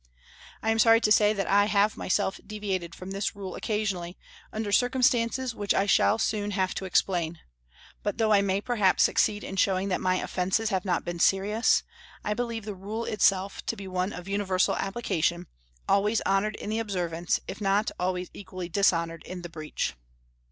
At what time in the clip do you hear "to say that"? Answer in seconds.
0.99-1.45